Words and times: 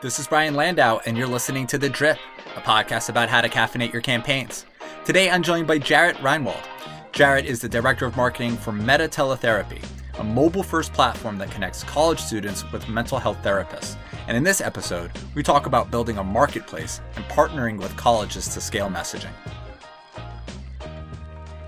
This 0.00 0.20
is 0.20 0.28
Brian 0.28 0.54
Landau, 0.54 1.00
and 1.06 1.18
you're 1.18 1.26
listening 1.26 1.66
to 1.66 1.76
The 1.76 1.88
Drip, 1.88 2.20
a 2.54 2.60
podcast 2.60 3.08
about 3.08 3.28
how 3.28 3.40
to 3.40 3.48
caffeinate 3.48 3.92
your 3.92 4.00
campaigns. 4.00 4.64
Today, 5.04 5.28
I'm 5.28 5.42
joined 5.42 5.66
by 5.66 5.78
Jarett 5.78 6.16
Reinwald. 6.18 6.62
Jarett 7.10 7.46
is 7.46 7.58
the 7.58 7.68
Director 7.68 8.06
of 8.06 8.16
Marketing 8.16 8.56
for 8.56 8.70
Meta 8.70 9.08
Teletherapy, 9.08 9.84
a 10.20 10.22
mobile 10.22 10.62
first 10.62 10.92
platform 10.92 11.36
that 11.38 11.50
connects 11.50 11.82
college 11.82 12.20
students 12.20 12.70
with 12.70 12.88
mental 12.88 13.18
health 13.18 13.38
therapists. 13.42 13.96
And 14.28 14.36
in 14.36 14.44
this 14.44 14.60
episode, 14.60 15.10
we 15.34 15.42
talk 15.42 15.66
about 15.66 15.90
building 15.90 16.18
a 16.18 16.22
marketplace 16.22 17.00
and 17.16 17.24
partnering 17.24 17.76
with 17.76 17.96
colleges 17.96 18.46
to 18.54 18.60
scale 18.60 18.88
messaging. 18.88 19.32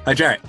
Hi, 0.04 0.14
Jarett. 0.14 0.40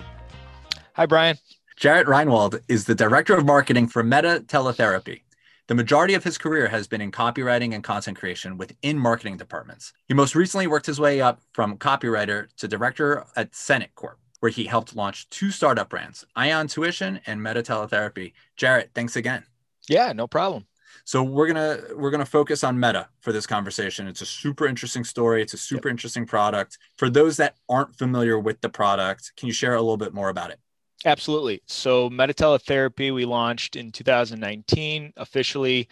Hi, 0.93 1.07
Brian. 1.07 1.35
Jarett 1.77 2.05
Reinwald 2.05 2.61
is 2.67 2.85
the 2.85 2.93
Director 2.93 3.35
of 3.35 3.43
Marketing 3.43 3.87
for 3.87 4.03
Meta 4.03 4.43
Teletherapy. 4.45 5.21
The 5.67 5.75
majority 5.75 6.15
of 6.15 6.23
his 6.23 6.37
career 6.37 6.67
has 6.67 6.87
been 6.87 7.01
in 7.01 7.11
copywriting 7.11 7.73
and 7.73 7.83
content 7.83 8.17
creation 8.17 8.57
within 8.57 8.97
marketing 8.97 9.37
departments. 9.37 9.93
He 10.07 10.13
most 10.13 10.35
recently 10.35 10.67
worked 10.67 10.85
his 10.85 10.99
way 10.99 11.21
up 11.21 11.41
from 11.53 11.77
copywriter 11.77 12.47
to 12.57 12.67
director 12.67 13.23
at 13.35 13.55
Senate 13.55 13.91
Corp, 13.95 14.19
where 14.39 14.51
he 14.51 14.65
helped 14.65 14.95
launch 14.95 15.29
two 15.29 15.51
startup 15.51 15.89
brands, 15.89 16.25
Ion 16.35 16.67
Tuition 16.67 17.21
and 17.25 17.41
Meta 17.41 17.61
Teletherapy. 17.61 18.33
Jarett, 18.57 18.89
thanks 18.93 19.15
again. 19.15 19.45
Yeah, 19.87 20.11
no 20.13 20.27
problem. 20.27 20.65
So 21.05 21.23
we're 21.23 21.47
gonna 21.47 21.79
we're 21.95 22.11
gonna 22.11 22.25
focus 22.25 22.63
on 22.63 22.79
Meta 22.79 23.07
for 23.21 23.31
this 23.31 23.47
conversation. 23.47 24.07
It's 24.07 24.21
a 24.21 24.25
super 24.25 24.67
interesting 24.67 25.03
story. 25.03 25.41
It's 25.41 25.53
a 25.53 25.57
super 25.57 25.87
yep. 25.87 25.93
interesting 25.93 26.25
product. 26.25 26.77
For 26.97 27.09
those 27.09 27.37
that 27.37 27.55
aren't 27.69 27.95
familiar 27.95 28.37
with 28.37 28.61
the 28.61 28.69
product, 28.69 29.31
can 29.37 29.47
you 29.47 29.53
share 29.53 29.75
a 29.75 29.81
little 29.81 29.97
bit 29.97 30.13
more 30.13 30.29
about 30.29 30.51
it? 30.51 30.59
Absolutely. 31.05 31.61
So 31.65 32.09
Metateletherapy 32.09 33.13
we 33.13 33.25
launched 33.25 33.75
in 33.75 33.91
2019 33.91 35.13
officially, 35.17 35.87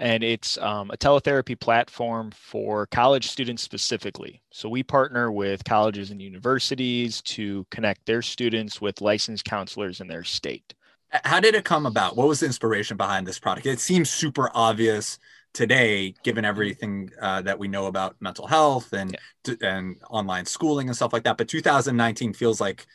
and 0.00 0.24
it's 0.24 0.58
um, 0.58 0.90
a 0.90 0.96
teletherapy 0.96 1.58
platform 1.58 2.30
for 2.32 2.86
college 2.86 3.28
students 3.28 3.62
specifically. 3.62 4.42
So 4.50 4.68
we 4.68 4.82
partner 4.82 5.30
with 5.30 5.64
colleges 5.64 6.10
and 6.10 6.20
universities 6.20 7.22
to 7.22 7.66
connect 7.70 8.06
their 8.06 8.22
students 8.22 8.80
with 8.80 9.00
licensed 9.00 9.44
counselors 9.44 10.00
in 10.00 10.08
their 10.08 10.24
state. 10.24 10.74
How 11.10 11.40
did 11.40 11.54
it 11.54 11.64
come 11.64 11.86
about? 11.86 12.16
What 12.16 12.28
was 12.28 12.40
the 12.40 12.46
inspiration 12.46 12.96
behind 12.96 13.26
this 13.26 13.38
product? 13.38 13.66
It 13.66 13.80
seems 13.80 14.10
super 14.10 14.50
obvious 14.54 15.18
today, 15.54 16.14
given 16.22 16.44
everything 16.44 17.10
uh, 17.20 17.40
that 17.42 17.58
we 17.58 17.66
know 17.66 17.86
about 17.86 18.16
mental 18.20 18.46
health 18.46 18.92
and 18.92 19.16
yeah. 19.46 19.54
and 19.62 19.96
online 20.10 20.44
schooling 20.44 20.88
and 20.88 20.96
stuff 20.96 21.12
like 21.14 21.24
that. 21.24 21.38
But 21.38 21.48
2019 21.48 22.34
feels 22.34 22.60
like 22.60 22.86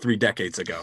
three 0.00 0.16
decades 0.16 0.58
ago. 0.58 0.82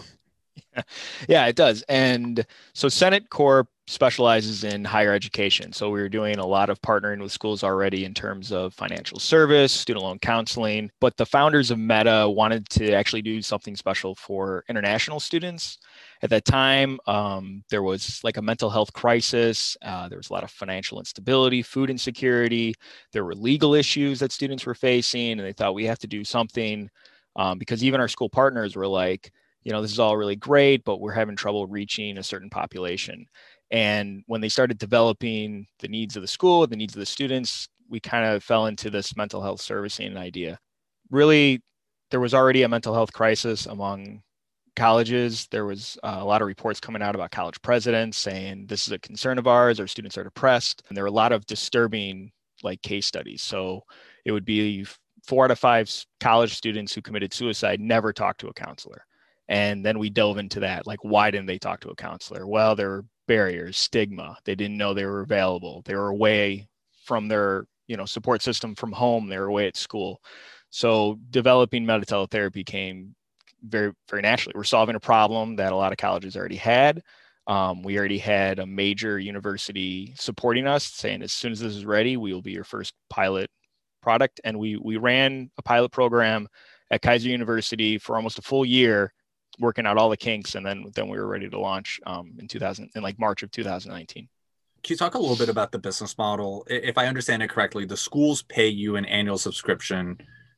yeah, 1.29 1.45
it 1.45 1.55
does. 1.55 1.83
And 1.89 2.45
so 2.73 2.89
Senate 2.89 3.29
Corp 3.29 3.67
specializes 3.88 4.63
in 4.63 4.85
higher 4.85 5.11
education. 5.11 5.73
So 5.73 5.89
we 5.89 5.99
were 5.99 6.09
doing 6.09 6.38
a 6.38 6.45
lot 6.45 6.69
of 6.69 6.81
partnering 6.81 7.21
with 7.21 7.33
schools 7.33 7.63
already 7.63 8.05
in 8.05 8.13
terms 8.13 8.52
of 8.52 8.73
financial 8.73 9.19
service, 9.19 9.73
student 9.73 10.03
loan 10.03 10.19
counseling. 10.19 10.89
But 11.01 11.17
the 11.17 11.25
founders 11.25 11.69
of 11.69 11.79
Meta 11.79 12.29
wanted 12.29 12.69
to 12.69 12.94
actually 12.94 13.21
do 13.21 13.41
something 13.41 13.75
special 13.75 14.16
for 14.16 14.63
international 14.69 15.19
students. 15.19 15.79
At 16.21 16.29
that 16.29 16.45
time, 16.45 16.97
um, 17.07 17.63
there 17.69 17.83
was 17.83 18.21
like 18.23 18.38
a 18.38 18.41
mental 18.41 18.69
health 18.69 18.94
crisis. 18.94 19.75
Uh, 19.81 20.07
there 20.07 20.17
was 20.17 20.29
a 20.29 20.33
lot 20.33 20.45
of 20.45 20.51
financial 20.51 20.99
instability, 20.99 21.61
food 21.61 21.89
insecurity. 21.89 22.75
There 23.11 23.25
were 23.25 23.35
legal 23.35 23.73
issues 23.73 24.19
that 24.19 24.31
students 24.31 24.66
were 24.66 24.75
facing, 24.75 25.33
and 25.33 25.41
they 25.41 25.53
thought 25.53 25.75
we 25.75 25.85
have 25.85 25.99
to 25.99 26.07
do 26.07 26.23
something 26.23 26.89
um, 27.35 27.57
because 27.57 27.83
even 27.83 27.99
our 27.99 28.07
school 28.07 28.29
partners 28.29 28.75
were 28.75 28.88
like, 28.88 29.31
you 29.64 29.72
know, 29.72 29.81
this 29.81 29.92
is 29.92 30.00
all 30.00 30.17
really 30.17 30.36
great, 30.36 30.83
but 30.83 31.00
we're 31.00 31.14
having 31.14 31.36
trouble 31.36 31.67
reaching 31.67 32.17
a 32.17 32.23
certain 32.23 32.50
population. 32.50 33.25
And 33.72 34.23
when 34.28 34.42
they 34.42 34.50
started 34.50 34.78
developing 34.78 35.66
the 35.80 35.88
needs 35.88 36.16
of 36.16 36.22
the 36.22 36.28
school, 36.28 36.67
the 36.67 36.75
needs 36.75 36.95
of 36.95 37.00
the 37.00 37.06
students, 37.06 37.67
we 37.89 38.00
kind 38.00 38.25
of 38.25 38.44
fell 38.44 38.67
into 38.67 38.89
this 38.89 39.16
mental 39.16 39.41
health 39.41 39.61
servicing 39.61 40.18
idea. 40.18 40.59
Really, 41.09 41.62
there 42.12 42.19
was 42.19 42.34
already 42.34 42.63
a 42.63 42.69
mental 42.69 42.94
health 42.94 43.13
crisis 43.13 43.66
among 43.66 44.22
colleges. 44.75 45.47
There 45.50 45.66
was 45.66 45.97
uh, 46.03 46.18
a 46.19 46.25
lot 46.25 46.41
of 46.41 46.47
reports 46.47 46.80
coming 46.80 47.01
out 47.01 47.16
about 47.16 47.31
college 47.31 47.62
presidents 47.62 48.18
saying 48.18 48.68
this 48.68 48.85
is 48.85 48.91
a 48.91 49.00
concern 49.00 49.38
of 49.38 49.47
ours, 49.47 49.80
our 49.80 49.88
students 49.88 50.18
are 50.18 50.24
depressed. 50.24 50.84
And 50.88 50.97
there 50.97 51.03
were 51.03 51.09
a 51.09 51.12
lot 51.12 51.31
of 51.31 51.45
disturbing 51.45 52.31
like 52.63 52.81
case 52.81 53.06
studies. 53.06 53.41
So 53.41 53.81
it 54.25 54.31
would 54.31 54.45
be 54.45 54.85
four 55.25 55.45
out 55.45 55.51
of 55.51 55.59
five 55.59 55.91
college 56.19 56.53
students 56.53 56.94
who 56.94 57.01
committed 57.01 57.34
suicide 57.34 57.80
never 57.80 58.12
talked 58.12 58.41
to 58.41 58.47
a 58.47 58.53
counselor 58.53 59.06
and 59.48 59.86
then 59.86 60.00
we 60.00 60.09
dove 60.09 60.38
into 60.38 60.62
that 60.62 60.88
like 60.88 61.04
why 61.04 61.31
didn't 61.31 61.48
they 61.48 61.59
talk 61.59 61.81
to 61.81 61.90
a 61.90 61.96
counselor? 61.96 62.48
Well 62.48 62.76
there 62.76 62.90
were 62.90 63.06
barriers 63.28 63.78
stigma. 63.78 64.38
They 64.46 64.56
didn't 64.56 64.78
know 64.78 64.94
they 64.94 65.06
were 65.06 65.22
available. 65.22 65.81
They 65.86 65.96
were 65.96 66.09
away 66.09 66.68
from 67.06 67.28
their 67.28 67.66
you 67.88 67.98
know 67.98 68.06
support 68.06 68.42
system 68.42 68.76
from 68.76 68.92
home. 68.92 69.28
They 69.28 69.38
were 69.38 69.48
away 69.48 69.68
at 69.68 69.78
school. 69.78 70.22
So 70.70 71.20
developing 71.30 71.86
teletherapy 71.86 72.66
came 72.66 73.16
very 73.64 73.94
very 74.09 74.22
naturally. 74.22 74.54
We're 74.56 74.64
solving 74.64 74.96
a 74.96 75.00
problem 75.00 75.58
that 75.58 75.74
a 75.74 75.75
lot 75.75 75.92
of 75.92 75.98
colleges 75.98 76.36
already 76.36 76.56
had. 76.58 77.02
Um, 77.46 77.84
we 77.84 78.00
already 78.00 78.20
had 78.20 78.60
a 78.60 78.66
major 78.66 79.20
university 79.20 80.14
supporting 80.16 80.66
us 80.66 80.86
saying 80.86 81.22
as 81.22 81.34
soon 81.34 81.52
as 81.52 81.60
this 81.60 81.75
is 81.75 81.86
ready 81.86 82.16
we 82.16 82.34
will 82.34 82.42
be 82.42 82.54
your 82.54 82.64
first 82.64 82.94
pilot 83.10 83.50
product. 84.02 84.42
And 84.44 84.60
we 84.60 84.78
we 84.78 84.98
ran 84.98 85.50
a 85.58 85.64
pilot 85.64 85.92
program 85.92 86.48
at 86.92 87.02
Keiser 87.02 87.24
university 87.24 87.98
for 87.98 88.16
almost 88.16 88.40
a 88.40 88.44
full 88.44 88.66
year 88.66 89.14
working 89.59 89.86
out 89.86 89.97
all 89.97 90.09
the 90.09 90.18
kinks, 90.18 90.56
and 90.56 90.66
then 90.66 90.91
then 90.96 91.08
we 91.08 91.18
were 91.18 91.28
ready 91.28 91.50
to 91.50 91.59
launch 91.59 92.00
um, 92.06 92.34
in 92.40 92.47
2000 92.47 92.90
in 92.96 93.02
like 93.02 93.19
March 93.19 93.44
of 93.44 93.52
2019. 93.52 94.28
Can 94.84 94.94
you 94.94 94.97
talk 94.97 95.16
a 95.16 95.19
little 95.19 95.38
bit 95.38 95.50
about 95.50 95.72
the 95.72 95.80
business 95.80 96.18
model? 96.18 96.66
If 96.69 96.97
I 96.97 97.08
understand 97.08 97.41
it 97.41 97.50
correctly, 97.50 97.86
the 97.86 97.96
schools 97.96 98.42
pay 98.44 98.68
you 98.68 98.97
an 98.97 99.06
annual 99.06 99.38
subscription 99.38 100.18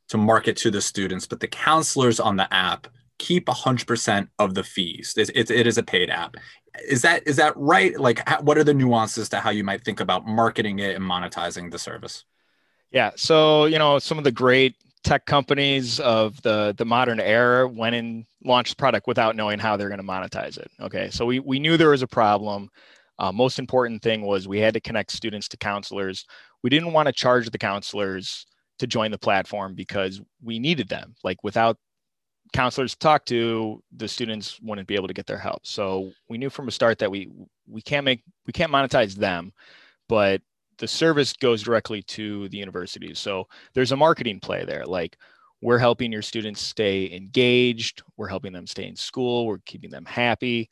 to 0.09 0.17
market 0.17 0.57
to 0.57 0.71
the 0.71 0.81
students, 0.81 1.27
but 1.27 1.39
the 1.39 1.47
counselors 1.47 2.19
on 2.19 2.35
the 2.35 2.51
app 2.53 2.87
keep 3.17 3.45
100% 3.45 4.27
of 4.39 4.53
the 4.53 4.63
fees. 4.63 5.13
It, 5.17 5.29
it, 5.35 5.51
it 5.51 5.67
is 5.67 5.77
a 5.77 5.83
paid 5.83 6.09
app. 6.09 6.35
Is 6.87 7.01
that 7.03 7.25
is 7.25 7.37
that 7.37 7.53
right? 7.55 7.97
Like, 7.97 8.27
what 8.41 8.57
are 8.57 8.63
the 8.63 8.73
nuances 8.73 9.29
to 9.29 9.39
how 9.39 9.49
you 9.49 9.63
might 9.63 9.83
think 9.83 9.99
about 9.99 10.27
marketing 10.27 10.79
it 10.79 10.95
and 10.95 11.05
monetizing 11.05 11.71
the 11.71 11.79
service? 11.79 12.25
Yeah. 12.91 13.11
So, 13.15 13.65
you 13.65 13.79
know, 13.79 13.99
some 13.99 14.17
of 14.17 14.23
the 14.23 14.31
great 14.31 14.75
tech 15.05 15.25
companies 15.25 15.99
of 15.99 16.41
the 16.41 16.73
the 16.77 16.83
modern 16.83 17.19
era 17.19 17.67
went 17.67 17.95
and 17.95 18.25
launched 18.43 18.77
product 18.77 19.07
without 19.07 19.35
knowing 19.35 19.59
how 19.59 19.77
they're 19.77 19.87
going 19.87 19.99
to 19.99 20.03
monetize 20.03 20.57
it. 20.57 20.69
Okay, 20.81 21.09
so 21.11 21.25
we 21.25 21.39
we 21.39 21.59
knew 21.59 21.77
there 21.77 21.91
was 21.91 22.01
a 22.01 22.07
problem. 22.07 22.69
Uh, 23.19 23.31
most 23.31 23.59
important 23.59 24.01
thing 24.01 24.23
was 24.23 24.47
we 24.47 24.59
had 24.59 24.73
to 24.73 24.81
connect 24.81 25.11
students 25.11 25.47
to 25.47 25.57
counselors. 25.57 26.25
We 26.63 26.69
didn't 26.69 26.91
want 26.91 27.05
to 27.05 27.13
charge 27.13 27.49
the 27.49 27.57
counselors 27.57 28.45
to 28.79 28.87
join 28.87 29.11
the 29.11 29.17
platform 29.17 29.75
because 29.75 30.19
we 30.43 30.59
needed 30.59 30.89
them. 30.89 31.15
Like 31.23 31.41
without 31.43 31.77
counselors 32.51 32.93
to 32.93 32.99
talk 32.99 33.25
to, 33.27 33.81
the 33.95 34.07
students 34.07 34.59
wouldn't 34.61 34.87
be 34.87 34.95
able 34.95 35.07
to 35.07 35.13
get 35.13 35.27
their 35.27 35.37
help. 35.37 35.65
So 35.65 36.11
we 36.27 36.37
knew 36.37 36.49
from 36.49 36.65
the 36.65 36.71
start 36.71 36.97
that 36.99 37.11
we 37.11 37.29
we 37.67 37.81
can't 37.81 38.03
make 38.03 38.23
we 38.47 38.53
can't 38.53 38.71
monetize 38.71 39.13
them, 39.13 39.53
but 40.09 40.41
the 40.77 40.87
service 40.87 41.33
goes 41.33 41.63
directly 41.63 42.01
to 42.03 42.49
the 42.49 42.57
universities. 42.57 43.19
So 43.19 43.47
there's 43.73 43.91
a 43.91 43.97
marketing 43.97 44.39
play 44.39 44.65
there. 44.65 44.85
Like 44.85 45.17
we're 45.61 45.79
helping 45.79 46.11
your 46.11 46.21
students 46.21 46.61
stay 46.61 47.11
engaged. 47.13 48.03
We're 48.17 48.27
helping 48.27 48.53
them 48.53 48.67
stay 48.67 48.87
in 48.87 48.95
school. 48.95 49.47
We're 49.47 49.59
keeping 49.59 49.89
them 49.89 50.05
happy. 50.05 50.69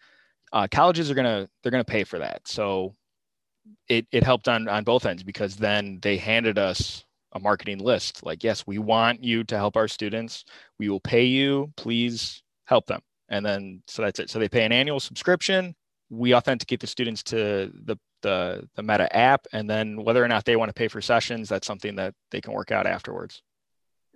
Uh, 0.51 0.67
colleges 0.69 1.09
are 1.09 1.15
gonna 1.15 1.49
they're 1.61 1.71
gonna 1.71 1.83
pay 1.83 2.03
for 2.03 2.19
that. 2.19 2.47
So 2.47 2.95
it 3.87 4.05
it 4.11 4.23
helped 4.23 4.47
on 4.47 4.67
on 4.67 4.83
both 4.83 5.05
ends 5.05 5.23
because 5.23 5.55
then 5.55 5.99
they 6.01 6.17
handed 6.17 6.57
us 6.57 7.05
a 7.33 7.39
marketing 7.39 7.79
list. 7.79 8.23
Like 8.23 8.43
yes, 8.43 8.67
we 8.67 8.77
want 8.77 9.23
you 9.23 9.43
to 9.45 9.57
help 9.57 9.75
our 9.75 9.87
students. 9.87 10.45
We 10.79 10.89
will 10.89 10.99
pay 10.99 11.25
you. 11.25 11.71
Please 11.75 12.43
help 12.65 12.85
them. 12.85 13.01
And 13.29 13.45
then 13.45 13.81
so 13.87 14.03
that's 14.03 14.19
it. 14.19 14.29
So 14.29 14.37
they 14.39 14.49
pay 14.49 14.65
an 14.65 14.71
annual 14.71 14.99
subscription. 14.99 15.75
We 16.09 16.35
authenticate 16.35 16.79
the 16.79 16.87
students 16.87 17.23
to 17.23 17.71
the 17.85 17.97
the 18.23 18.67
the 18.75 18.81
Meta 18.81 19.15
app, 19.15 19.45
and 19.53 19.69
then 19.69 20.03
whether 20.03 20.23
or 20.23 20.27
not 20.27 20.45
they 20.45 20.55
want 20.55 20.69
to 20.69 20.73
pay 20.73 20.87
for 20.87 21.01
sessions, 21.01 21.47
that's 21.47 21.67
something 21.67 21.95
that 21.97 22.15
they 22.31 22.41
can 22.41 22.53
work 22.53 22.71
out 22.71 22.87
afterwards. 22.87 23.43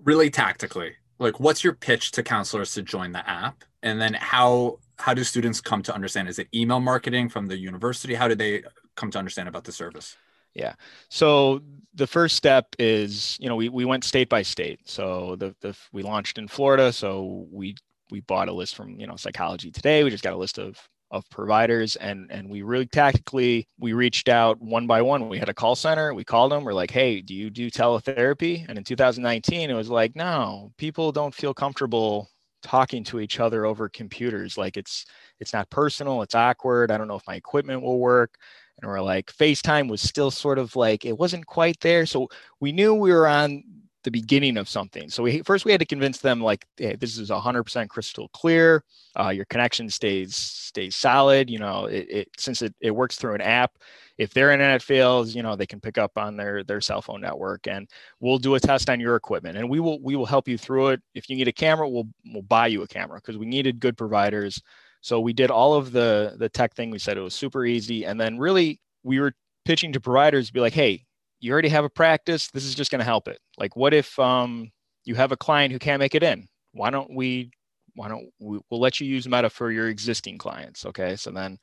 Really 0.04 0.32
tactically, 0.32 0.96
like 1.20 1.40
what's 1.40 1.64
your 1.64 1.74
pitch 1.74 2.12
to 2.14 2.24
counselors 2.24 2.74
to 2.74 2.82
join 2.82 3.12
the 3.12 3.30
app, 3.30 3.64
and 3.84 4.02
then 4.02 4.16
how 4.16 4.80
how 4.98 5.14
do 5.14 5.24
students 5.24 5.62
come 5.62 5.84
to 5.84 5.94
understand? 5.94 6.28
Is 6.28 6.40
it 6.40 6.48
email 6.56 6.80
marketing 6.80 7.30
from 7.30 7.46
the 7.46 7.58
university? 7.58 8.16
How 8.16 8.28
do 8.28 8.34
they 8.34 8.64
come 8.96 9.12
to 9.12 9.20
understand 9.20 9.48
about 9.48 9.64
the 9.64 9.72
service? 9.72 10.18
Yeah. 10.54 10.74
So 11.10 11.62
the 11.94 12.08
first 12.08 12.36
step 12.36 12.76
is, 12.80 13.38
you 13.40 13.48
know, 13.48 13.56
we, 13.56 13.70
we 13.70 13.86
went 13.86 14.04
state 14.04 14.28
by 14.28 14.42
state. 14.42 14.80
So 14.90 15.36
the, 15.36 15.56
the 15.62 15.78
we 15.94 16.02
launched 16.02 16.40
in 16.40 16.48
Florida. 16.48 16.92
So 16.92 17.46
we 17.52 17.76
we 18.10 18.22
bought 18.22 18.48
a 18.48 18.54
list 18.54 18.76
from, 18.76 19.00
you 19.00 19.06
know, 19.06 19.16
Psychology 19.16 19.70
Today. 19.70 20.04
We 20.04 20.10
just 20.10 20.24
got 20.24 20.34
a 20.34 20.38
list 20.38 20.58
of 20.58 20.80
of 21.12 21.30
providers 21.30 21.96
and 21.98 22.30
and 22.32 22.50
we 22.50 22.62
really 22.62 22.86
tactically 22.86 23.68
we 23.80 23.94
reached 23.94 24.30
out 24.30 24.62
one 24.62 24.88
by 24.88 25.02
one. 25.02 25.30
We 25.30 25.40
had 25.40 25.50
a 25.50 25.54
call 25.54 25.76
center 25.76 26.14
we 26.14 26.24
called 26.24 26.52
them 26.52 26.64
we're 26.64 26.74
like 26.74 26.92
hey 26.92 27.22
do 27.22 27.34
you 27.34 27.50
do 27.50 27.70
teletherapy? 27.72 28.66
And 28.68 28.78
in 28.78 28.84
2019 28.84 29.70
it 29.70 29.74
was 29.74 29.90
like 29.90 30.16
no 30.16 30.72
people 30.78 31.12
don't 31.12 31.34
feel 31.34 31.54
comfortable 31.54 32.30
talking 32.64 33.04
to 33.06 33.20
each 33.20 33.40
other 33.40 33.66
over 33.66 33.88
computers. 33.88 34.58
Like 34.58 34.76
it's 34.78 35.06
it's 35.40 35.54
not 35.54 35.70
personal 35.70 36.22
it's 36.24 36.36
awkward 36.36 36.92
i 36.92 36.98
don't 36.98 37.08
know 37.08 37.16
if 37.16 37.28
my 37.28 37.36
equipment 37.36 37.82
will 37.82 38.00
work. 38.00 38.36
And 38.82 38.90
we're 38.90 39.02
like 39.02 39.32
FaceTime 39.34 39.90
was 39.90 40.02
still 40.02 40.30
sort 40.30 40.60
of 40.60 40.76
like 40.76 41.06
it 41.06 41.18
wasn't 41.18 41.48
quite 41.48 41.80
there. 41.80 42.06
So 42.06 42.28
we 42.60 42.72
knew 42.72 42.94
we 42.94 43.12
were 43.12 43.28
on 43.28 43.64
the 44.08 44.12
beginning 44.12 44.56
of 44.56 44.70
something. 44.70 45.10
So 45.10 45.22
we 45.22 45.42
first 45.42 45.66
we 45.66 45.72
had 45.72 45.82
to 45.82 45.86
convince 45.86 46.20
them 46.20 46.40
like, 46.40 46.66
hey, 46.78 46.96
this 46.96 47.18
is 47.18 47.30
100% 47.30 47.90
crystal 47.90 48.30
clear. 48.30 48.86
Uh, 49.20 49.30
your 49.30 49.44
connection 49.46 49.90
stays 49.90 50.34
stays 50.34 50.96
solid. 50.96 51.50
You 51.50 51.60
know, 51.60 51.88
it, 51.88 52.08
it 52.10 52.30
since 52.38 52.62
it, 52.62 52.74
it 52.80 52.92
works 52.92 53.18
through 53.18 53.36
an 53.36 53.42
app. 53.42 53.74
If 54.18 54.34
their 54.34 54.52
internet 54.52 54.82
fails, 54.82 55.36
you 55.36 55.44
know, 55.44 55.58
they 55.58 55.66
can 55.66 55.82
pick 55.82 55.98
up 55.98 56.18
on 56.18 56.38
their 56.38 56.64
their 56.64 56.80
cell 56.80 57.02
phone 57.02 57.20
network, 57.20 57.68
and 57.68 57.90
we'll 58.22 58.38
do 58.38 58.56
a 58.56 58.62
test 58.62 58.90
on 58.90 59.02
your 59.02 59.18
equipment, 59.18 59.58
and 59.58 59.70
we 59.70 59.82
will 59.82 60.02
we 60.02 60.16
will 60.16 60.26
help 60.26 60.48
you 60.48 60.58
through 60.58 60.88
it. 60.90 61.02
If 61.14 61.30
you 61.30 61.36
need 61.36 61.50
a 61.50 61.54
camera, 61.54 61.90
we'll 61.90 62.08
we'll 62.32 62.44
buy 62.44 62.68
you 62.68 62.82
a 62.84 62.88
camera 62.88 63.18
because 63.18 63.38
we 63.38 63.46
needed 63.46 63.82
good 63.82 63.98
providers. 63.98 64.62
So 65.02 65.20
we 65.20 65.34
did 65.34 65.52
all 65.52 65.74
of 65.74 65.92
the 65.92 66.38
the 66.40 66.48
tech 66.48 66.76
thing. 66.76 66.92
We 66.92 67.00
said 67.00 67.18
it 67.18 67.22
was 67.22 67.36
super 67.36 67.66
easy, 67.66 68.06
and 68.06 68.18
then 68.18 68.38
really 68.38 68.80
we 69.04 69.20
were 69.20 69.34
pitching 69.66 69.92
to 69.92 70.00
providers 70.00 70.48
to 70.48 70.54
be 70.54 70.62
like, 70.62 70.74
hey, 70.74 71.04
you 71.40 71.52
already 71.52 71.70
have 71.70 71.86
a 71.86 71.90
practice. 71.90 72.48
This 72.48 72.66
is 72.66 72.76
just 72.76 72.92
going 72.92 73.00
to 73.00 73.06
help 73.06 73.28
it. 73.28 73.40
Like, 73.58 73.76
what 73.76 73.94
if 73.94 74.18
um, 74.20 74.72
you 75.06 75.16
have 75.16 75.32
a 75.32 75.38
client 75.38 75.72
who 75.72 75.80
can't 75.80 76.00
make 76.00 76.16
it 76.16 76.24
in? 76.24 76.48
Why 76.74 76.90
don't 76.90 77.14
we? 77.14 77.52
Why 77.96 78.08
don't 78.08 78.30
we? 78.40 78.60
We'll 78.70 78.80
let 78.80 79.00
you 79.00 79.08
use 79.08 79.28
Meta 79.28 79.50
for 79.50 79.72
your 79.72 79.90
existing 79.90 80.38
clients. 80.38 80.86
Okay, 80.86 81.16
so 81.16 81.32
then 81.32 81.58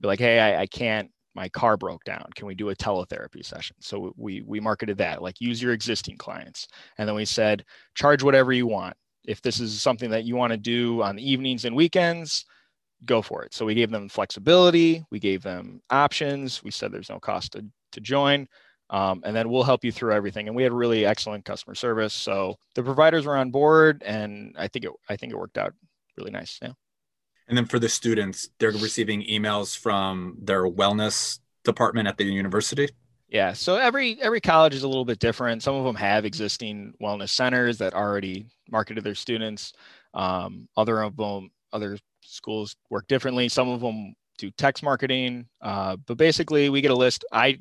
be 0.00 0.08
like, 0.08 0.18
hey, 0.18 0.40
I, 0.40 0.62
I 0.62 0.66
can't. 0.66 1.10
My 1.34 1.48
car 1.48 1.76
broke 1.76 2.02
down. 2.04 2.24
Can 2.34 2.46
we 2.46 2.54
do 2.54 2.70
a 2.70 2.74
teletherapy 2.74 3.44
session? 3.44 3.76
So 3.80 4.12
we 4.16 4.42
we 4.46 4.60
marketed 4.60 4.98
that 4.98 5.22
like 5.22 5.40
use 5.40 5.62
your 5.62 5.72
existing 5.72 6.16
clients, 6.16 6.66
and 6.98 7.08
then 7.08 7.14
we 7.14 7.24
said 7.24 7.64
charge 7.94 8.22
whatever 8.22 8.52
you 8.52 8.66
want. 8.66 8.96
If 9.24 9.42
this 9.42 9.60
is 9.60 9.80
something 9.80 10.10
that 10.10 10.24
you 10.24 10.36
want 10.36 10.52
to 10.52 10.56
do 10.56 11.02
on 11.02 11.16
the 11.16 11.30
evenings 11.30 11.64
and 11.64 11.76
weekends, 11.76 12.46
go 13.04 13.22
for 13.22 13.44
it. 13.44 13.54
So 13.54 13.64
we 13.64 13.74
gave 13.74 13.90
them 13.90 14.08
flexibility, 14.08 15.04
we 15.10 15.20
gave 15.20 15.42
them 15.42 15.80
options. 15.90 16.62
We 16.64 16.70
said 16.70 16.92
there's 16.92 17.10
no 17.10 17.20
cost 17.20 17.52
to, 17.52 17.64
to 17.92 18.00
join. 18.00 18.48
Um, 18.90 19.22
and 19.24 19.36
then 19.36 19.50
we'll 19.50 19.64
help 19.64 19.84
you 19.84 19.92
through 19.92 20.12
everything. 20.12 20.46
And 20.48 20.56
we 20.56 20.62
had 20.62 20.72
really 20.72 21.04
excellent 21.04 21.44
customer 21.44 21.74
service. 21.74 22.14
So 22.14 22.56
the 22.74 22.82
providers 22.82 23.26
were 23.26 23.36
on 23.36 23.50
board, 23.50 24.02
and 24.04 24.54
I 24.58 24.68
think 24.68 24.84
it 24.84 24.92
I 25.08 25.16
think 25.16 25.32
it 25.32 25.36
worked 25.36 25.58
out 25.58 25.74
really 26.16 26.30
nice. 26.30 26.58
Yeah. 26.62 26.72
And 27.48 27.56
then 27.56 27.66
for 27.66 27.78
the 27.78 27.88
students, 27.88 28.48
they're 28.58 28.70
receiving 28.70 29.22
emails 29.22 29.76
from 29.76 30.36
their 30.40 30.64
wellness 30.68 31.38
department 31.64 32.08
at 32.08 32.18
the 32.18 32.24
university. 32.24 32.88
Yeah. 33.28 33.52
So 33.52 33.76
every 33.76 34.20
every 34.22 34.40
college 34.40 34.74
is 34.74 34.82
a 34.82 34.88
little 34.88 35.04
bit 35.04 35.18
different. 35.18 35.62
Some 35.62 35.74
of 35.74 35.84
them 35.84 35.96
have 35.96 36.24
existing 36.24 36.94
wellness 37.02 37.30
centers 37.30 37.78
that 37.78 37.94
already 37.94 38.46
marketed 38.70 39.04
their 39.04 39.14
students. 39.14 39.72
Um, 40.14 40.68
other 40.76 41.02
of 41.02 41.16
them, 41.16 41.50
other 41.72 41.98
schools 42.22 42.74
work 42.90 43.06
differently. 43.06 43.48
Some 43.48 43.68
of 43.68 43.80
them 43.80 44.14
do 44.38 44.50
text 44.52 44.82
marketing, 44.82 45.46
uh, 45.60 45.96
but 46.06 46.16
basically 46.16 46.70
we 46.70 46.80
get 46.80 46.90
a 46.90 46.96
list. 46.96 47.24
I 47.32 47.58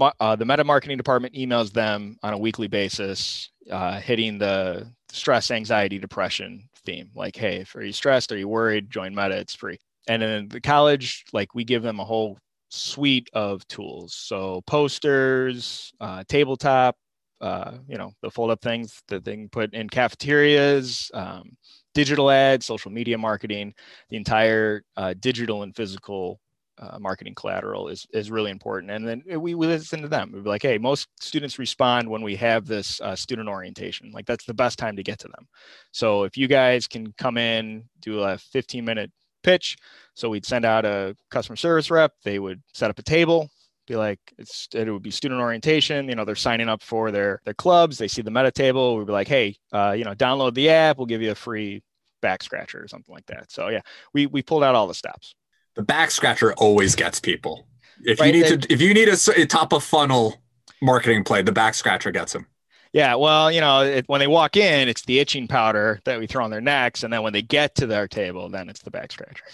uh, 0.00 0.36
the 0.36 0.44
meta 0.44 0.64
marketing 0.64 0.96
department 0.96 1.34
emails 1.34 1.72
them 1.72 2.16
on 2.22 2.32
a 2.32 2.38
weekly 2.38 2.68
basis, 2.68 3.50
uh, 3.70 4.00
hitting 4.00 4.38
the 4.38 4.90
stress, 5.10 5.50
anxiety, 5.50 5.98
depression 5.98 6.68
theme. 6.84 7.10
Like, 7.14 7.36
hey, 7.36 7.58
if 7.58 7.74
are 7.74 7.82
you 7.82 7.92
stressed? 7.92 8.32
Are 8.32 8.38
you 8.38 8.48
worried? 8.48 8.90
Join 8.90 9.14
Meta. 9.14 9.36
It's 9.36 9.54
free. 9.54 9.78
And 10.08 10.22
in 10.22 10.48
the 10.48 10.60
college, 10.60 11.24
like 11.32 11.54
we 11.54 11.64
give 11.64 11.82
them 11.82 12.00
a 12.00 12.04
whole 12.04 12.38
suite 12.70 13.28
of 13.32 13.66
tools. 13.68 14.14
So 14.14 14.62
posters, 14.66 15.92
uh, 16.00 16.24
tabletop, 16.28 16.96
uh, 17.40 17.78
you 17.86 17.98
know, 17.98 18.12
the 18.22 18.30
fold 18.30 18.50
up 18.50 18.60
things 18.60 19.00
that 19.08 19.24
they 19.24 19.32
can 19.32 19.48
put 19.48 19.74
in 19.74 19.88
cafeterias, 19.88 21.10
um, 21.14 21.56
digital 21.94 22.30
ads, 22.30 22.66
social 22.66 22.90
media 22.90 23.16
marketing, 23.16 23.74
the 24.10 24.16
entire 24.16 24.82
uh, 24.96 25.14
digital 25.20 25.62
and 25.62 25.74
physical 25.74 26.40
uh, 26.78 26.98
marketing 26.98 27.34
collateral 27.34 27.88
is, 27.88 28.06
is 28.12 28.30
really 28.30 28.50
important. 28.50 28.92
And 28.92 29.06
then 29.06 29.22
we, 29.26 29.54
we 29.54 29.66
listen 29.66 30.02
to 30.02 30.08
them. 30.08 30.30
We'd 30.32 30.44
be 30.44 30.50
like, 30.50 30.62
hey, 30.62 30.78
most 30.78 31.08
students 31.20 31.58
respond 31.58 32.08
when 32.08 32.22
we 32.22 32.36
have 32.36 32.66
this 32.66 33.00
uh, 33.00 33.16
student 33.16 33.48
orientation. 33.48 34.10
Like 34.12 34.26
that's 34.26 34.44
the 34.44 34.54
best 34.54 34.78
time 34.78 34.96
to 34.96 35.02
get 35.02 35.18
to 35.20 35.28
them. 35.28 35.46
So 35.92 36.24
if 36.24 36.36
you 36.36 36.46
guys 36.46 36.86
can 36.86 37.12
come 37.18 37.36
in, 37.36 37.84
do 38.00 38.22
a 38.22 38.38
15 38.38 38.84
minute 38.84 39.10
pitch. 39.42 39.76
So 40.14 40.28
we'd 40.28 40.46
send 40.46 40.64
out 40.64 40.84
a 40.84 41.16
customer 41.30 41.56
service 41.56 41.90
rep. 41.90 42.12
They 42.24 42.38
would 42.38 42.62
set 42.72 42.90
up 42.90 42.98
a 42.98 43.02
table, 43.02 43.50
be 43.86 43.96
like, 43.96 44.20
it's, 44.36 44.68
it 44.74 44.90
would 44.90 45.02
be 45.02 45.10
student 45.10 45.40
orientation. 45.40 46.08
You 46.08 46.14
know, 46.14 46.24
they're 46.24 46.34
signing 46.34 46.68
up 46.68 46.82
for 46.82 47.10
their, 47.10 47.40
their 47.44 47.54
clubs. 47.54 47.98
They 47.98 48.08
see 48.08 48.22
the 48.22 48.30
meta 48.30 48.50
table. 48.50 48.96
We'd 48.96 49.06
be 49.06 49.12
like, 49.12 49.28
hey, 49.28 49.56
uh, 49.72 49.94
you 49.96 50.04
know, 50.04 50.14
download 50.14 50.54
the 50.54 50.70
app. 50.70 50.98
We'll 50.98 51.06
give 51.06 51.22
you 51.22 51.30
a 51.30 51.36
free 51.36 51.82
back 52.20 52.42
scratcher 52.42 52.82
or 52.82 52.88
something 52.88 53.14
like 53.14 53.26
that. 53.26 53.50
So 53.50 53.68
yeah, 53.68 53.80
we, 54.12 54.26
we 54.26 54.42
pulled 54.42 54.64
out 54.64 54.74
all 54.74 54.88
the 54.88 54.94
steps 54.94 55.34
the 55.78 55.84
back 55.84 56.10
scratcher 56.10 56.52
always 56.54 56.96
gets 56.96 57.20
people. 57.20 57.64
If 58.04 58.18
right, 58.18 58.34
you 58.34 58.42
need 58.42 58.62
to, 58.62 58.72
if 58.72 58.82
you 58.82 58.92
need 58.92 59.08
a, 59.08 59.16
a, 59.36 59.46
top 59.46 59.72
of 59.72 59.84
funnel 59.84 60.42
marketing 60.82 61.22
play, 61.22 61.40
the 61.42 61.52
back 61.52 61.74
scratcher 61.74 62.10
gets 62.10 62.32
them. 62.32 62.46
Yeah, 62.92 63.14
well, 63.14 63.52
you 63.52 63.60
know, 63.60 63.82
it, 63.82 64.04
when 64.08 64.18
they 64.18 64.26
walk 64.26 64.56
in, 64.56 64.88
it's 64.88 65.02
the 65.02 65.20
itching 65.20 65.46
powder 65.46 66.00
that 66.04 66.18
we 66.18 66.26
throw 66.26 66.42
on 66.42 66.50
their 66.50 66.60
necks, 66.60 67.04
and 67.04 67.12
then 67.12 67.22
when 67.22 67.32
they 67.32 67.42
get 67.42 67.76
to 67.76 67.86
their 67.86 68.08
table, 68.08 68.48
then 68.48 68.68
it's 68.68 68.82
the 68.82 68.90
back 68.90 69.12
scratcher. 69.12 69.44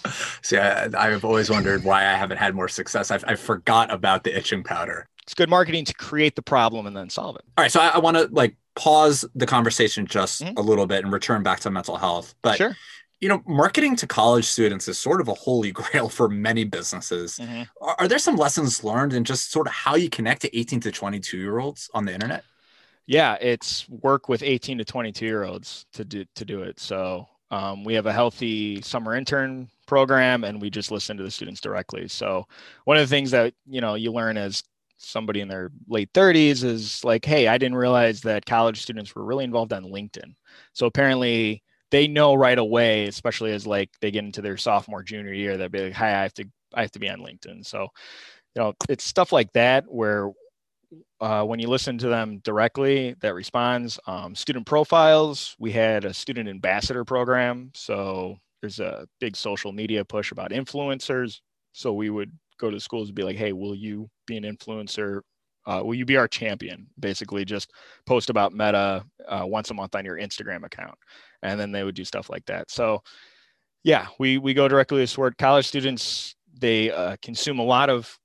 See, 0.41 0.57
I, 0.57 1.11
have 1.11 1.23
always 1.23 1.49
wondered 1.49 1.83
why 1.83 1.99
I 2.07 2.13
haven't 2.13 2.37
had 2.37 2.55
more 2.55 2.69
success. 2.69 3.11
I've, 3.11 3.23
I 3.27 3.35
forgot 3.35 3.93
about 3.93 4.23
the 4.23 4.35
itching 4.35 4.63
powder. 4.63 5.07
It's 5.21 5.35
good 5.35 5.49
marketing 5.49 5.85
to 5.85 5.93
create 5.93 6.35
the 6.35 6.41
problem 6.41 6.87
and 6.87 6.97
then 6.97 7.11
solve 7.11 7.35
it. 7.35 7.43
All 7.55 7.63
right, 7.63 7.71
so 7.71 7.81
I, 7.81 7.89
I 7.89 7.99
want 7.99 8.17
to 8.17 8.29
like 8.31 8.55
pause 8.73 9.25
the 9.35 9.45
conversation 9.45 10.07
just 10.07 10.41
mm-hmm. 10.41 10.57
a 10.57 10.61
little 10.61 10.87
bit 10.87 11.03
and 11.03 11.13
return 11.13 11.43
back 11.43 11.59
to 11.61 11.69
mental 11.69 11.97
health. 11.97 12.33
But 12.41 12.57
sure 12.57 12.75
you 13.21 13.29
know, 13.29 13.41
marketing 13.47 13.95
to 13.97 14.07
college 14.07 14.45
students 14.45 14.87
is 14.87 14.97
sort 14.97 15.21
of 15.21 15.27
a 15.27 15.33
holy 15.33 15.71
grail 15.73 16.09
for 16.09 16.29
many 16.29 16.63
businesses. 16.63 17.37
Mm-hmm. 17.37 17.63
Are, 17.81 17.95
are, 17.99 18.07
there 18.07 18.19
some 18.19 18.35
lessons 18.35 18.83
learned 18.83 19.13
in 19.13 19.23
just 19.23 19.51
sort 19.51 19.67
of 19.67 19.73
how 19.73 19.95
you 19.95 20.09
connect 20.09 20.41
to 20.41 20.57
18 20.57 20.81
to 20.81 20.91
22 20.91 21.37
year 21.37 21.59
olds 21.59 21.89
on 21.93 22.05
the 22.05 22.13
internet? 22.13 22.43
Yeah, 23.07 23.35
it's 23.39 23.87
work 23.87 24.29
with 24.29 24.41
18 24.41 24.79
to 24.79 24.85
22 24.85 25.25
year 25.25 25.43
olds 25.43 25.85
to 25.93 26.03
do 26.03 26.25
to 26.35 26.45
do 26.45 26.63
it. 26.63 26.79
So 26.79 27.27
um, 27.51 27.83
we 27.83 27.93
have 27.93 28.07
a 28.07 28.13
healthy 28.13 28.81
summer 28.81 29.15
intern 29.15 29.69
program, 29.85 30.43
and 30.43 30.59
we 30.59 30.69
just 30.69 30.91
listen 30.91 31.15
to 31.17 31.23
the 31.23 31.29
students 31.29 31.61
directly. 31.61 32.07
So 32.07 32.47
one 32.85 32.97
of 32.97 33.03
the 33.03 33.15
things 33.15 33.31
that 33.31 33.53
you 33.67 33.79
know 33.79 33.93
you 33.93 34.11
learn 34.11 34.37
as 34.37 34.63
somebody 34.97 35.41
in 35.41 35.47
their 35.47 35.71
late 35.87 36.11
30s 36.13 36.63
is 36.63 37.03
like, 37.03 37.25
hey, 37.25 37.47
I 37.47 37.57
didn't 37.57 37.75
realize 37.75 38.21
that 38.21 38.45
college 38.45 38.81
students 38.81 39.13
were 39.13 39.23
really 39.23 39.43
involved 39.43 39.73
on 39.73 39.83
LinkedIn. 39.83 40.33
So 40.73 40.85
apparently 40.85 41.63
they 41.91 42.07
know 42.07 42.33
right 42.33 42.57
away, 42.57 43.07
especially 43.07 43.51
as 43.51 43.67
like 43.67 43.89
they 44.01 44.11
get 44.11 44.23
into 44.23 44.41
their 44.41 44.57
sophomore 44.57 45.03
junior 45.03 45.33
year, 45.33 45.57
they'll 45.57 45.69
be 45.69 45.83
like, 45.85 45.93
"Hi, 45.93 46.07
I 46.09 46.23
have 46.23 46.33
to 46.35 46.45
I 46.73 46.81
have 46.81 46.91
to 46.91 46.99
be 46.99 47.09
on 47.09 47.19
LinkedIn." 47.19 47.65
So, 47.65 47.87
you 48.55 48.61
know, 48.61 48.73
it's 48.89 49.03
stuff 49.05 49.31
like 49.31 49.51
that 49.53 49.85
where 49.87 50.31
uh, 51.21 51.43
when 51.43 51.59
you 51.59 51.67
listen 51.67 51.97
to 51.99 52.07
them 52.07 52.39
directly, 52.43 53.15
that 53.21 53.33
responds. 53.33 53.99
Um, 54.07 54.35
student 54.35 54.65
profiles, 54.65 55.55
we 55.59 55.71
had 55.71 56.05
a 56.05 56.13
student 56.13 56.49
ambassador 56.49 57.05
program, 57.05 57.71
so 57.75 58.37
there's 58.61 58.79
a 58.79 59.07
big 59.19 59.35
social 59.35 59.71
media 59.71 60.05
push 60.05 60.31
about 60.31 60.51
influencers. 60.51 61.39
So 61.73 61.93
we 61.93 62.09
would 62.09 62.31
go 62.59 62.71
to 62.71 62.79
schools 62.79 63.09
and 63.09 63.15
be 63.15 63.23
like, 63.23 63.37
"Hey, 63.37 63.53
will 63.53 63.75
you 63.75 64.09
be 64.27 64.37
an 64.37 64.43
influencer 64.43 65.21
uh, 65.67 65.81
will 65.83 65.95
you 65.95 66.05
be 66.05 66.17
our 66.17 66.27
champion? 66.27 66.87
Basically, 66.99 67.43
just 67.43 67.71
post 68.05 68.29
about 68.29 68.53
Meta 68.53 69.03
uh, 69.27 69.43
once 69.45 69.71
a 69.71 69.73
month 69.73 69.95
on 69.95 70.05
your 70.05 70.17
Instagram 70.17 70.63
account, 70.63 70.97
and 71.41 71.59
then 71.59 71.71
they 71.71 71.83
would 71.83 71.95
do 71.95 72.05
stuff 72.05 72.29
like 72.29 72.45
that. 72.45 72.71
So, 72.71 73.01
yeah, 73.83 74.07
we 74.19 74.37
we 74.37 74.53
go 74.53 74.67
directly 74.67 75.01
to 75.01 75.07
support 75.07 75.37
college 75.37 75.67
students. 75.67 76.35
They 76.57 76.91
uh, 76.91 77.17
consume 77.21 77.59
a 77.59 77.63
lot 77.63 77.89
of 77.89 78.17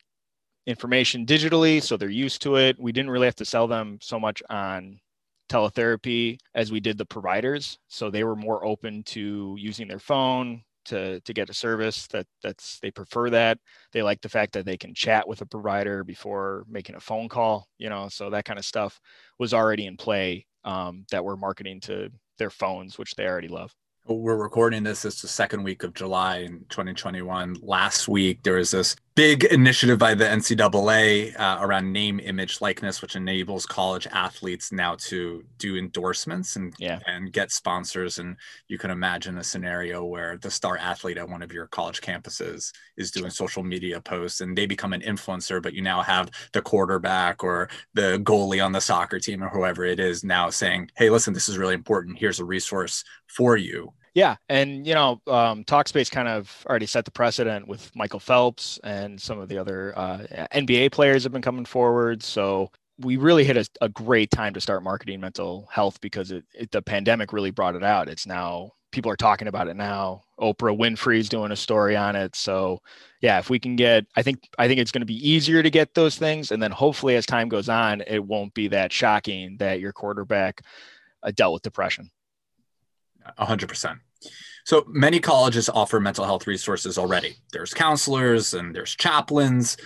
information 0.66 1.26
digitally, 1.26 1.82
so 1.82 1.96
they're 1.96 2.10
used 2.10 2.42
to 2.42 2.56
it. 2.56 2.78
We 2.78 2.92
didn't 2.92 3.10
really 3.10 3.26
have 3.26 3.36
to 3.36 3.44
sell 3.44 3.66
them 3.66 3.98
so 4.00 4.20
much 4.20 4.42
on 4.50 5.00
teletherapy 5.48 6.38
as 6.54 6.70
we 6.70 6.80
did 6.80 6.96
the 6.96 7.06
providers, 7.06 7.78
so 7.88 8.10
they 8.10 8.24
were 8.24 8.36
more 8.36 8.64
open 8.64 9.02
to 9.04 9.56
using 9.58 9.88
their 9.88 9.98
phone, 9.98 10.62
to 10.86 11.20
to 11.20 11.32
get 11.32 11.50
a 11.50 11.54
service 11.54 12.06
that 12.08 12.26
that's 12.42 12.78
they 12.80 12.90
prefer 12.90 13.30
that 13.30 13.58
they 13.92 14.02
like 14.02 14.20
the 14.20 14.28
fact 14.28 14.52
that 14.52 14.64
they 14.64 14.76
can 14.76 14.94
chat 14.94 15.26
with 15.26 15.40
a 15.40 15.46
provider 15.46 16.04
before 16.04 16.64
making 16.68 16.96
a 16.96 17.00
phone 17.00 17.28
call 17.28 17.68
you 17.78 17.88
know 17.88 18.08
so 18.08 18.30
that 18.30 18.44
kind 18.44 18.58
of 18.58 18.64
stuff 18.64 19.00
was 19.38 19.52
already 19.52 19.86
in 19.86 19.96
play 19.96 20.46
um, 20.64 21.04
that 21.10 21.24
we're 21.24 21.36
marketing 21.36 21.80
to 21.80 22.10
their 22.38 22.50
phones 22.50 22.98
which 22.98 23.14
they 23.14 23.26
already 23.26 23.48
love 23.48 23.74
we're 24.06 24.36
recording 24.36 24.82
this. 24.82 25.04
It's 25.04 25.22
the 25.22 25.28
second 25.28 25.62
week 25.62 25.82
of 25.84 25.94
July 25.94 26.38
in 26.38 26.64
2021. 26.70 27.58
Last 27.62 28.08
week, 28.08 28.42
there 28.42 28.56
was 28.56 28.70
this 28.72 28.96
big 29.14 29.44
initiative 29.44 29.98
by 29.98 30.14
the 30.14 30.24
NCAA 30.24 31.38
uh, 31.38 31.58
around 31.60 31.92
name, 31.92 32.20
image, 32.20 32.60
likeness, 32.60 33.02
which 33.02 33.16
enables 33.16 33.66
college 33.66 34.06
athletes 34.12 34.72
now 34.72 34.94
to 34.96 35.44
do 35.58 35.76
endorsements 35.76 36.56
and 36.56 36.74
yeah. 36.78 37.00
and 37.06 37.32
get 37.32 37.50
sponsors. 37.50 38.18
And 38.18 38.36
you 38.68 38.78
can 38.78 38.90
imagine 38.90 39.38
a 39.38 39.44
scenario 39.44 40.04
where 40.04 40.36
the 40.36 40.50
star 40.50 40.76
athlete 40.78 41.18
at 41.18 41.28
one 41.28 41.42
of 41.42 41.52
your 41.52 41.66
college 41.66 42.00
campuses 42.00 42.72
is 42.96 43.10
doing 43.10 43.30
social 43.30 43.62
media 43.62 44.00
posts, 44.00 44.40
and 44.40 44.56
they 44.56 44.66
become 44.66 44.92
an 44.92 45.02
influencer. 45.02 45.62
But 45.62 45.74
you 45.74 45.82
now 45.82 46.02
have 46.02 46.30
the 46.52 46.62
quarterback 46.62 47.42
or 47.42 47.68
the 47.94 48.20
goalie 48.22 48.64
on 48.64 48.72
the 48.72 48.80
soccer 48.80 49.18
team 49.18 49.42
or 49.42 49.48
whoever 49.48 49.84
it 49.84 50.00
is 50.00 50.24
now 50.24 50.50
saying, 50.50 50.90
"Hey, 50.96 51.10
listen, 51.10 51.34
this 51.34 51.48
is 51.48 51.58
really 51.58 51.74
important. 51.74 52.18
Here's 52.18 52.40
a 52.40 52.44
resource 52.44 53.04
for 53.26 53.56
you." 53.56 53.92
Yeah, 54.14 54.36
and 54.48 54.86
you 54.86 54.94
know, 54.94 55.20
um, 55.28 55.64
Talkspace 55.64 56.10
kind 56.10 56.26
of 56.26 56.64
already 56.68 56.86
set 56.86 57.04
the 57.04 57.12
precedent 57.12 57.68
with 57.68 57.94
Michael 57.94 58.18
Phelps 58.18 58.80
and 58.82 59.20
some 59.20 59.38
of 59.38 59.48
the 59.48 59.58
other 59.58 59.96
uh, 59.96 60.46
NBA 60.52 60.90
players 60.90 61.22
have 61.22 61.32
been 61.32 61.42
coming 61.42 61.64
forward. 61.64 62.22
So 62.22 62.72
we 62.98 63.16
really 63.16 63.44
hit 63.44 63.56
a, 63.56 63.66
a, 63.80 63.88
great 63.88 64.30
time 64.30 64.52
to 64.54 64.60
start 64.60 64.82
marketing 64.82 65.20
mental 65.20 65.68
health 65.72 66.00
because 66.00 66.32
it, 66.32 66.44
it, 66.52 66.70
the 66.70 66.82
pandemic 66.82 67.32
really 67.32 67.50
brought 67.50 67.74
it 67.74 67.84
out. 67.84 68.08
It's 68.08 68.26
now 68.26 68.72
people 68.92 69.10
are 69.10 69.16
talking 69.16 69.48
about 69.48 69.68
it 69.68 69.76
now. 69.76 70.22
Oprah 70.40 70.76
Winfrey's 70.76 71.28
doing 71.28 71.52
a 71.52 71.56
story 71.56 71.96
on 71.96 72.16
it. 72.16 72.34
So 72.34 72.80
yeah, 73.20 73.38
if 73.38 73.48
we 73.48 73.58
can 73.58 73.76
get, 73.76 74.06
I 74.16 74.22
think 74.22 74.40
I 74.58 74.66
think 74.66 74.80
it's 74.80 74.92
going 74.92 75.02
to 75.02 75.06
be 75.06 75.28
easier 75.28 75.62
to 75.62 75.70
get 75.70 75.94
those 75.94 76.16
things, 76.16 76.50
and 76.50 76.62
then 76.62 76.72
hopefully 76.72 77.16
as 77.16 77.26
time 77.26 77.48
goes 77.48 77.68
on, 77.68 78.02
it 78.06 78.24
won't 78.24 78.54
be 78.54 78.68
that 78.68 78.92
shocking 78.92 79.56
that 79.58 79.80
your 79.80 79.92
quarterback 79.92 80.62
uh, 81.22 81.30
dealt 81.30 81.54
with 81.54 81.62
depression. 81.62 82.10
A 83.38 83.44
hundred 83.44 83.68
percent. 83.68 83.98
So 84.64 84.84
many 84.88 85.20
colleges 85.20 85.68
offer 85.68 86.00
mental 86.00 86.24
health 86.24 86.46
resources 86.46 86.98
already. 86.98 87.36
There's 87.52 87.72
counselors 87.72 88.54
and 88.54 88.74
there's 88.74 88.94
chaplains, 88.94 89.76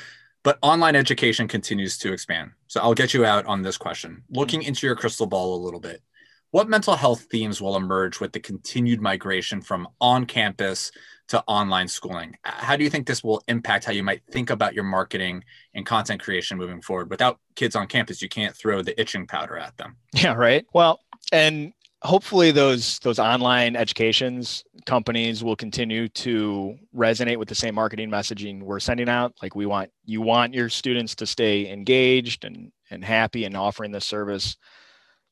but 0.43 0.59
online 0.63 0.97
education 0.97 1.49
continues 1.49 1.97
to 1.99 2.13
expand. 2.13 2.51
So 2.67 2.81
I'll 2.81 2.95
get 2.95 3.15
you 3.15 3.25
out 3.25 3.47
on 3.47 3.63
this 3.63 3.79
question. 3.79 4.25
Looking 4.31 4.61
mm. 4.61 4.67
into 4.67 4.87
your 4.87 4.97
crystal 4.97 5.27
ball 5.27 5.55
a 5.55 5.65
little 5.65 5.81
bit, 5.81 6.03
what 6.51 6.69
mental 6.69 6.95
health 6.95 7.27
themes 7.31 7.61
will 7.61 7.77
emerge 7.77 8.21
with 8.21 8.33
the 8.33 8.41
continued 8.41 9.01
migration 9.01 9.61
from 9.61 9.89
on 10.01 10.25
campus 10.25 10.93
to 11.29 11.43
online 11.47 11.89
schooling? 11.89 12.37
How 12.43 12.77
do 12.77 12.85
you 12.85 12.91
think 12.91 13.07
this 13.07 13.25
will 13.25 13.43
impact 13.49 13.85
how 13.85 13.93
you 13.93 14.03
might 14.03 14.23
think 14.31 14.51
about 14.51 14.75
your 14.75 14.85
marketing 14.85 15.45
and 15.75 15.87
content 15.87 16.23
creation 16.23 16.59
moving 16.59 16.83
forward? 16.83 17.11
Without 17.11 17.41
kids 17.57 17.75
on 17.75 17.87
campus, 17.87 18.21
you 18.23 18.29
can't 18.29 18.55
throw 18.55 18.83
the 18.83 18.99
itching 19.01 19.27
powder 19.27 19.57
at 19.57 19.77
them. 19.79 19.97
Yeah, 20.13 20.35
right. 20.35 20.65
Well, 20.73 21.01
and 21.33 21.73
hopefully 22.05 22.51
those 22.51 22.99
those 23.01 23.19
online 23.19 23.77
educations 23.77 24.63
companies 24.85 25.43
will 25.43 25.57
continue 25.57 26.07
to 26.09 26.77
resonate 26.95 27.39
with 27.39 27.49
the 27.49 27.55
same 27.55 27.75
marketing 27.75 28.11
messaging 28.11 28.63
we're 28.63 28.79
sending 28.79 29.09
out 29.09 29.33
like 29.43 29.55
we 29.57 29.65
want 29.65 29.91
you 30.05 30.21
want 30.21 30.53
your 30.53 30.69
students 30.69 31.15
to 31.15 31.25
stay 31.25 31.71
engaged 31.73 32.45
and 32.45 32.71
and 32.91 33.05
happy 33.05 33.45
and 33.45 33.57
offering 33.57 33.91
this 33.91 34.07
service 34.07 34.57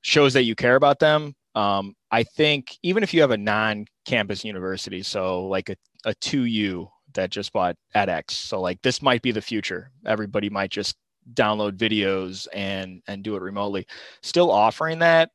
shows 0.03 0.33
that 0.35 0.43
you 0.45 0.55
care 0.55 0.77
about 0.77 0.99
them. 0.99 1.35
Um, 1.55 1.95
I 2.11 2.25
think 2.25 2.77
even 2.83 3.03
if 3.03 3.15
you 3.15 3.21
have 3.21 3.31
a 3.31 3.37
non-campus 3.37 4.45
university, 4.45 5.03
so 5.03 5.47
like 5.47 5.71
a, 5.71 5.77
a 6.05 6.15
2U 6.17 6.89
that 7.15 7.31
just 7.31 7.53
bought 7.53 7.77
edX, 7.95 8.33
so 8.33 8.61
like 8.61 8.81
this 8.83 9.01
might 9.01 9.23
be 9.23 9.33
the 9.33 9.41
future. 9.41 9.91
Everybody 10.07 10.51
might 10.51 10.71
just 10.71 10.97
download 11.35 11.77
videos 11.77 12.49
and 12.53 13.03
and 13.07 13.23
do 13.23 13.37
it 13.37 13.43
remotely. 13.43 13.87
Still 14.23 14.51
offering 14.51 14.99
that 15.01 15.31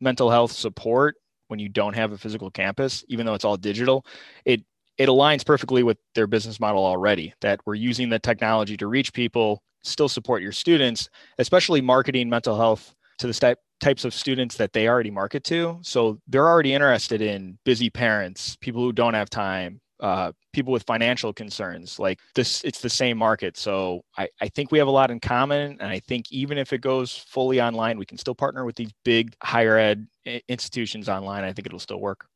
mental 0.00 0.30
health 0.30 0.52
support 0.52 1.16
when 1.48 1.58
you 1.58 1.68
don't 1.68 1.94
have 1.94 2.12
a 2.12 2.18
physical 2.18 2.50
campus, 2.50 3.04
even 3.08 3.26
though 3.26 3.34
it's 3.34 3.44
all 3.44 3.56
digital, 3.56 4.04
it 4.44 4.62
it 4.98 5.08
aligns 5.08 5.46
perfectly 5.46 5.82
with 5.84 5.96
their 6.14 6.26
business 6.26 6.58
model 6.58 6.84
already. 6.84 7.32
That 7.40 7.60
we're 7.66 7.74
using 7.74 8.08
the 8.08 8.18
technology 8.18 8.76
to 8.76 8.86
reach 8.86 9.12
people, 9.12 9.62
still 9.82 10.08
support 10.08 10.42
your 10.42 10.52
students, 10.52 11.08
especially 11.38 11.80
marketing 11.80 12.28
mental 12.28 12.56
health 12.56 12.94
to 13.18 13.26
the 13.26 13.32
type 13.32 13.58
types 13.80 14.04
of 14.04 14.12
students 14.12 14.56
that 14.56 14.72
they 14.72 14.88
already 14.88 15.10
market 15.10 15.44
to. 15.44 15.78
So 15.82 16.18
they're 16.26 16.48
already 16.48 16.74
interested 16.74 17.22
in 17.22 17.58
busy 17.64 17.90
parents, 17.90 18.56
people 18.56 18.82
who 18.82 18.92
don't 18.92 19.14
have 19.14 19.30
time, 19.30 19.80
uh, 20.00 20.32
people 20.52 20.72
with 20.72 20.84
financial 20.84 21.32
concerns. 21.32 21.98
Like 21.98 22.20
this, 22.34 22.62
it's 22.64 22.80
the 22.80 22.90
same 22.90 23.18
market. 23.18 23.56
So 23.56 24.02
I, 24.16 24.28
I 24.40 24.48
think 24.48 24.72
we 24.72 24.78
have 24.78 24.88
a 24.88 24.92
lot 24.92 25.10
in 25.10 25.20
common. 25.20 25.76
And 25.80 25.90
I 25.90 26.00
think 26.00 26.32
even 26.32 26.58
if 26.58 26.72
it 26.72 26.80
goes 26.80 27.16
fully 27.16 27.60
online, 27.60 27.98
we 27.98 28.06
can 28.06 28.18
still 28.18 28.34
partner 28.34 28.64
with 28.64 28.76
these 28.76 28.92
big 29.04 29.34
higher 29.42 29.76
ed 29.76 30.06
institutions 30.48 31.08
online. 31.08 31.44
I 31.44 31.52
think 31.52 31.66
it'll 31.66 31.78
still 31.78 32.00
work. 32.00 32.26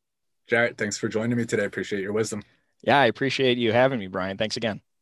Jarett, 0.48 0.76
thanks 0.76 0.98
for 0.98 1.08
joining 1.08 1.38
me 1.38 1.44
today. 1.44 1.62
I 1.62 1.66
appreciate 1.66 2.02
your 2.02 2.12
wisdom. 2.12 2.42
Yeah, 2.82 2.98
I 2.98 3.06
appreciate 3.06 3.58
you 3.58 3.72
having 3.72 3.98
me, 3.98 4.08
Brian. 4.08 4.36
Thanks 4.36 4.56
again. 4.56 4.82